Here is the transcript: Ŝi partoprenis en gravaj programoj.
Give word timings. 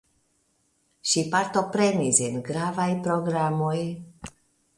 Ŝi 1.09 1.23
partoprenis 1.35 2.23
en 2.29 2.41
gravaj 2.49 2.89
programoj. 3.09 3.77